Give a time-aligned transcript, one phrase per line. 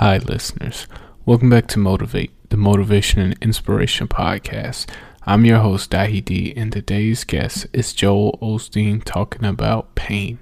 [0.00, 0.86] Hi, listeners.
[1.24, 4.90] Welcome back to Motivate, the Motivation and Inspiration Podcast.
[5.22, 10.38] I'm your host, Dahi D, and today's guest is Joel Osteen talking about pain.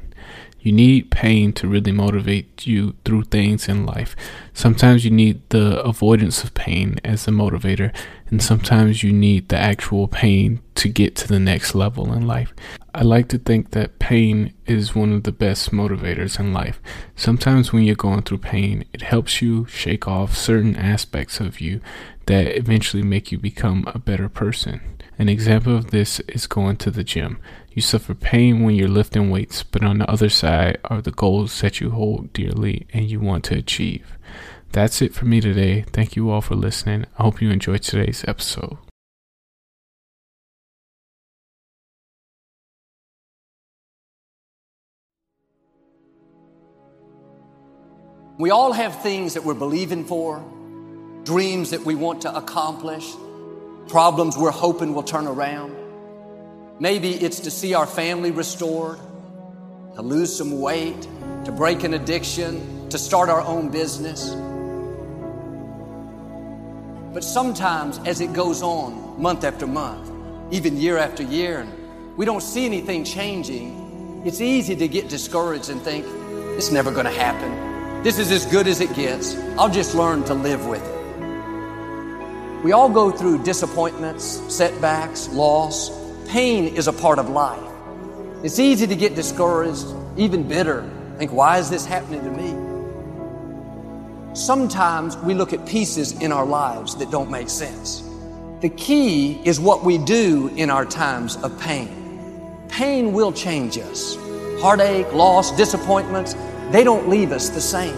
[0.58, 4.16] You need pain to really motivate you through things in life.
[4.54, 7.94] Sometimes you need the avoidance of pain as a motivator,
[8.30, 12.52] and sometimes you need the actual pain to get to the next level in life.
[12.96, 16.80] I like to think that pain is one of the best motivators in life.
[17.16, 21.80] Sometimes when you're going through pain, it helps you shake off certain aspects of you
[22.26, 24.80] that eventually make you become a better person.
[25.18, 27.40] An example of this is going to the gym.
[27.72, 31.60] You suffer pain when you're lifting weights, but on the other side are the goals
[31.62, 34.06] that you hold dearly and you want to achieve.
[34.70, 35.82] That's it for me today.
[35.92, 37.06] Thank you all for listening.
[37.18, 38.78] I hope you enjoyed today's episode.
[48.36, 50.44] We all have things that we're believing for,
[51.22, 53.08] dreams that we want to accomplish,
[53.86, 55.72] problems we're hoping will turn around.
[56.80, 58.98] Maybe it's to see our family restored,
[59.94, 61.00] to lose some weight,
[61.44, 64.30] to break an addiction, to start our own business.
[67.14, 70.10] But sometimes, as it goes on month after month,
[70.52, 75.70] even year after year, and we don't see anything changing, it's easy to get discouraged
[75.70, 76.04] and think,
[76.58, 77.73] it's never going to happen.
[78.04, 79.34] This is as good as it gets.
[79.56, 82.62] I'll just learn to live with it.
[82.62, 85.90] We all go through disappointments, setbacks, loss.
[86.28, 87.66] Pain is a part of life.
[88.42, 89.86] It's easy to get discouraged,
[90.18, 90.86] even bitter.
[91.16, 92.54] Think, why is this happening to me?
[94.34, 98.02] Sometimes we look at pieces in our lives that don't make sense.
[98.60, 101.88] The key is what we do in our times of pain.
[102.68, 104.18] Pain will change us.
[104.60, 106.34] Heartache, loss, disappointments,
[106.70, 107.96] they don't leave us the same.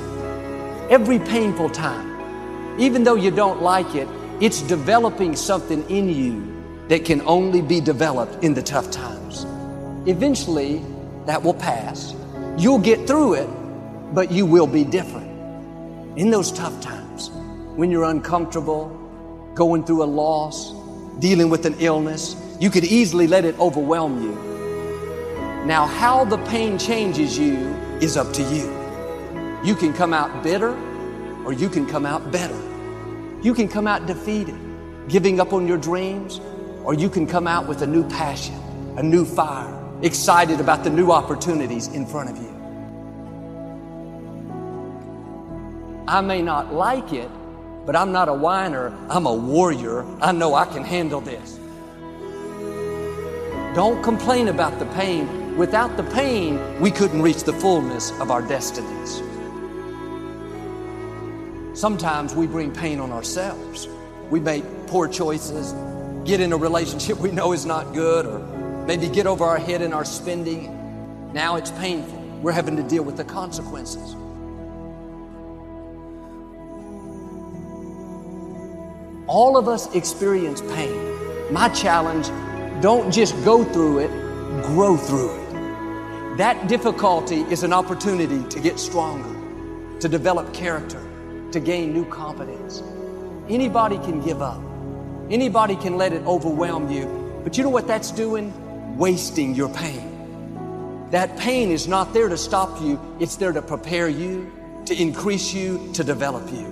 [0.91, 4.09] Every painful time, even though you don't like it,
[4.41, 6.57] it's developing something in you
[6.89, 9.45] that can only be developed in the tough times.
[10.07, 10.85] Eventually,
[11.25, 12.15] that will pass.
[12.57, 13.49] You'll get through it,
[14.15, 15.27] but you will be different.
[16.19, 17.31] In those tough times,
[17.77, 18.89] when you're uncomfortable,
[19.55, 20.73] going through a loss,
[21.19, 24.35] dealing with an illness, you could easily let it overwhelm you.
[25.67, 28.67] Now, how the pain changes you is up to you.
[29.65, 30.77] You can come out bitter
[31.45, 32.61] or you can come out better.
[33.43, 34.59] You can come out defeated,
[35.09, 36.41] giving up on your dreams,
[36.85, 38.55] or you can come out with a new passion,
[38.97, 42.53] a new fire, excited about the new opportunities in front of you.
[46.09, 47.31] I may not like it,
[47.85, 48.97] but I'm not a whiner.
[49.09, 50.05] I'm a warrior.
[50.21, 51.59] I know I can handle this.
[53.75, 55.46] Don't complain about the pain.
[55.57, 59.23] Without the pain, we couldn't reach the fullness of our destinies.
[61.73, 63.89] Sometimes we bring pain on ourselves.
[64.29, 65.73] We make poor choices,
[66.27, 68.39] get in a relationship we know is not good, or
[68.87, 71.33] maybe get over our head in our spending.
[71.33, 72.19] Now it's painful.
[72.43, 74.15] We're having to deal with the consequences.
[79.27, 81.53] All of us experience pain.
[81.53, 82.29] My challenge
[82.83, 85.46] don't just go through it, grow through it.
[86.37, 91.03] That difficulty is an opportunity to get stronger, to develop character,
[91.51, 92.83] to gain new competence.
[93.49, 94.61] Anybody can give up.
[95.31, 97.41] Anybody can let it overwhelm you.
[97.43, 98.53] But you know what that's doing?
[98.99, 101.09] Wasting your pain.
[101.11, 104.53] That pain is not there to stop you, it's there to prepare you,
[104.85, 106.71] to increase you, to develop you.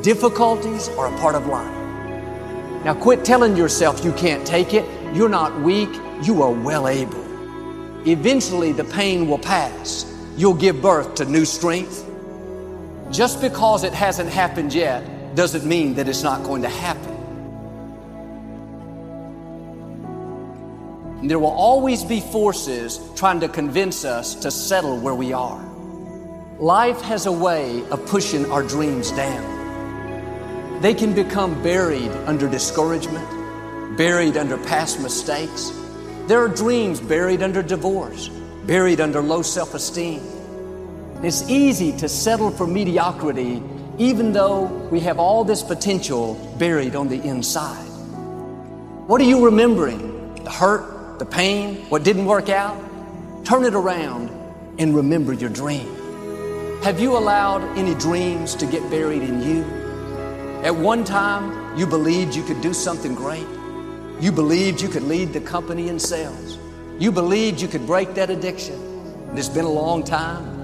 [0.00, 1.74] Difficulties are a part of life.
[2.82, 4.86] Now quit telling yourself you can't take it.
[5.14, 5.90] You're not weak,
[6.22, 7.23] you are well able.
[8.06, 10.04] Eventually, the pain will pass.
[10.36, 12.04] You'll give birth to new strength,
[13.10, 15.02] just because it hasn't happened yet
[15.34, 17.14] doesn't mean that it's not going to happen.
[21.20, 25.64] And there will always be forces trying to convince us to settle where we are.
[26.58, 30.82] Life has a way of pushing our dreams down.
[30.82, 35.72] They can become buried under discouragement, buried under past mistakes.
[36.26, 38.28] There are dreams buried under divorce,
[38.66, 40.22] buried under low self esteem,
[41.24, 43.62] it's easy to settle for mediocrity
[43.96, 47.86] even though we have all this potential buried on the inside.
[49.06, 50.34] What are you remembering?
[50.44, 52.76] The hurt, the pain, what didn't work out?
[53.42, 54.28] Turn it around
[54.78, 55.88] and remember your dream.
[56.82, 59.62] Have you allowed any dreams to get buried in you?
[60.62, 63.46] At one time, you believed you could do something great.
[64.20, 66.58] You believed you could lead the company in sales.
[66.98, 68.74] You believed you could break that addiction.
[69.28, 70.54] And it's been a long time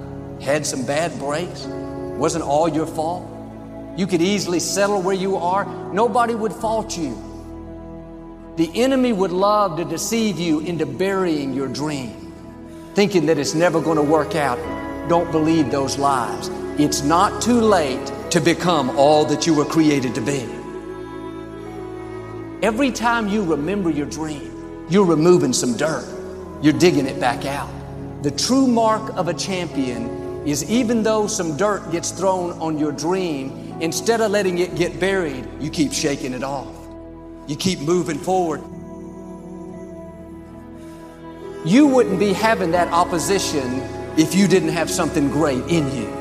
[0.40, 1.66] had some bad breaks.
[1.66, 3.26] wasn't all your fault.
[3.96, 5.64] You could easily settle where you are.
[5.92, 7.14] Nobody would fault you.
[8.56, 12.32] The enemy would love to deceive you into burying your dream,
[12.94, 14.58] thinking that it's never going to work out.
[15.08, 16.48] Don't believe those lies.
[16.78, 20.59] It's not too late to become all that you were created to be.
[22.62, 26.06] Every time you remember your dream, you're removing some dirt.
[26.60, 27.70] You're digging it back out.
[28.22, 32.92] The true mark of a champion is even though some dirt gets thrown on your
[32.92, 36.68] dream, instead of letting it get buried, you keep shaking it off.
[37.48, 38.60] You keep moving forward.
[41.66, 43.80] You wouldn't be having that opposition
[44.18, 46.12] if you didn't have something great in you.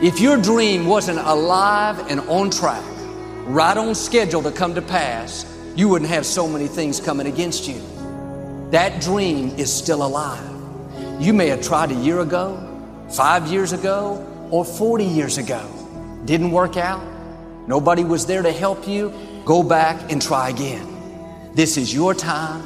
[0.00, 2.84] If your dream wasn't alive and on track,
[3.46, 7.66] right on schedule to come to pass, you wouldn't have so many things coming against
[7.66, 7.80] you.
[8.70, 10.50] That dream is still alive.
[11.20, 12.58] You may have tried a year ago,
[13.10, 15.68] five years ago, or 40 years ago.
[16.24, 17.02] Didn't work out.
[17.66, 19.12] Nobody was there to help you.
[19.44, 20.86] Go back and try again.
[21.54, 22.62] This is your time.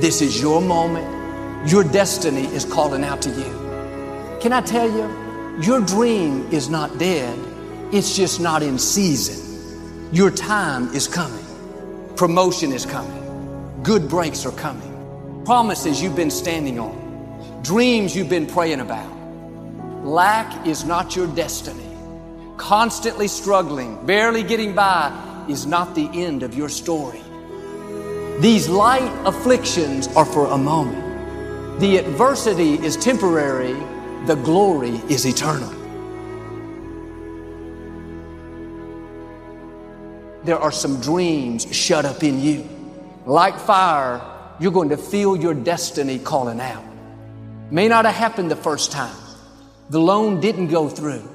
[0.00, 1.70] This is your moment.
[1.70, 4.38] Your destiny is calling out to you.
[4.40, 7.38] Can I tell you, your dream is not dead.
[7.92, 10.12] It's just not in season.
[10.12, 11.45] Your time is coming.
[12.16, 13.82] Promotion is coming.
[13.82, 15.42] Good breaks are coming.
[15.44, 17.60] Promises you've been standing on.
[17.62, 19.12] Dreams you've been praying about.
[20.02, 21.84] Lack is not your destiny.
[22.56, 25.12] Constantly struggling, barely getting by
[25.46, 27.20] is not the end of your story.
[28.40, 31.80] These light afflictions are for a moment.
[31.80, 33.74] The adversity is temporary,
[34.24, 35.85] the glory is eternal.
[40.46, 42.68] There are some dreams shut up in you.
[43.26, 44.22] Like fire,
[44.60, 46.84] you're going to feel your destiny calling out.
[47.70, 49.16] May not have happened the first time.
[49.90, 51.28] The loan didn't go through.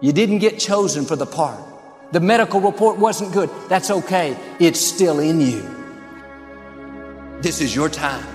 [0.00, 1.60] You didn't get chosen for the part.
[2.12, 3.50] The medical report wasn't good.
[3.68, 4.36] That's okay.
[4.60, 5.62] It's still in you.
[7.40, 8.26] This is your time.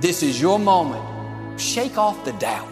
[0.00, 1.60] This is your moment.
[1.60, 2.68] Shake off the doubt.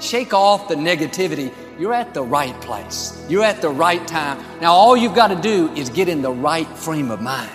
[0.00, 3.24] Shake off the negativity you're at the right place.
[3.28, 4.42] You're at the right time.
[4.60, 7.52] Now, all you've got to do is get in the right frame of mind.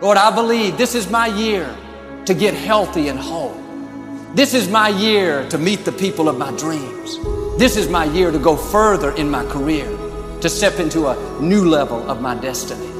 [0.00, 1.74] Lord, I believe this is my year
[2.24, 3.54] to get healthy and whole.
[4.34, 7.18] This is my year to meet the people of my dreams.
[7.58, 9.86] This is my year to go further in my career,
[10.40, 12.90] to step into a new level of my destiny.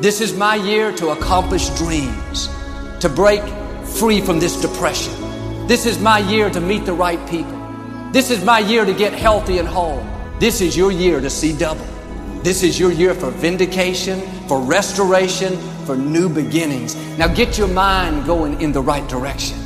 [0.00, 2.48] This is my year to accomplish dreams,
[3.00, 3.42] to break
[3.84, 5.12] free from this depression.
[5.66, 7.63] This is my year to meet the right people.
[8.14, 10.00] This is my year to get healthy and whole.
[10.38, 11.84] This is your year to see double.
[12.44, 16.94] This is your year for vindication, for restoration, for new beginnings.
[17.18, 19.63] Now get your mind going in the right direction.